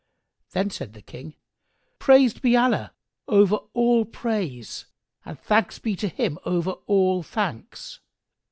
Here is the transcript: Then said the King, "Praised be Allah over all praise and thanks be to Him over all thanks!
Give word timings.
Then 0.53 0.71
said 0.71 0.93
the 0.93 1.03
King, 1.03 1.35
"Praised 1.99 2.41
be 2.41 2.57
Allah 2.57 2.91
over 3.27 3.57
all 3.75 4.03
praise 4.03 4.87
and 5.25 5.39
thanks 5.39 5.77
be 5.77 5.95
to 5.97 6.07
Him 6.07 6.39
over 6.43 6.71
all 6.87 7.21
thanks! 7.21 7.99